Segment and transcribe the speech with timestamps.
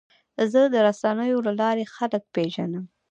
[0.51, 2.85] زه د رسنیو له لارې خلک پېژنم.